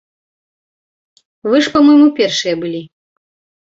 [1.51, 2.87] Вы ж па-мойму першыя былі.